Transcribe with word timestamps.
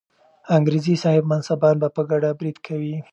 انګریزي 0.57 0.95
صاحب 1.03 1.23
منصبان 1.31 1.75
به 1.81 1.87
په 1.95 2.01
ګډه 2.09 2.29
برید 2.39 2.57
کوي. 2.67 2.95